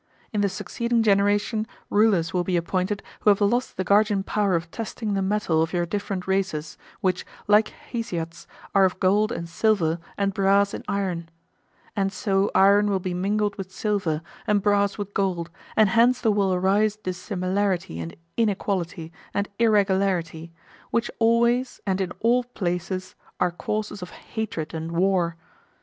In 0.33 0.41
the 0.41 0.49
succeeding 0.49 1.03
generation 1.03 1.67
rulers 1.91 2.33
will 2.33 2.43
be 2.43 2.57
appointed 2.57 3.03
who 3.19 3.29
have 3.29 3.39
lost 3.39 3.77
the 3.77 3.83
guardian 3.83 4.23
power 4.23 4.55
of 4.55 4.71
testing 4.71 5.13
the 5.13 5.21
metal 5.21 5.61
of 5.61 5.73
your 5.73 5.85
different 5.85 6.25
races, 6.25 6.75
which, 7.01 7.23
like 7.47 7.67
Hesiod's, 7.91 8.47
are 8.73 8.83
of 8.85 8.99
gold 8.99 9.31
and 9.31 9.47
silver 9.47 9.99
and 10.17 10.33
brass 10.33 10.73
and 10.73 10.83
iron. 10.87 11.29
And 11.95 12.11
so 12.11 12.49
iron 12.55 12.89
will 12.89 12.97
be 12.99 13.13
mingled 13.13 13.57
with 13.57 13.71
silver, 13.71 14.23
and 14.47 14.63
brass 14.63 14.97
with 14.97 15.13
gold, 15.13 15.51
and 15.75 15.87
hence 15.89 16.19
there 16.19 16.31
will 16.31 16.51
arise 16.51 16.95
dissimilarity 16.95 17.99
and 17.99 18.15
inequality 18.37 19.13
and 19.35 19.49
irregularity, 19.59 20.51
which 20.89 21.11
always 21.19 21.79
and 21.85 22.01
in 22.01 22.09
all 22.21 22.43
places 22.43 23.13
are 23.39 23.51
causes 23.51 24.01
of 24.01 24.09
hatred 24.09 24.73
and 24.73 24.93
war. 24.93 25.35